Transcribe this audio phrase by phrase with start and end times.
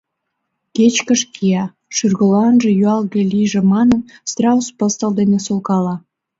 [0.75, 1.65] Кечкыж кия,
[1.95, 5.95] шӱргыжлан юалге лийже манын, страус пыстыл дене солкала.